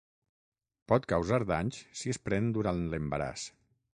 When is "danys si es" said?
1.51-2.21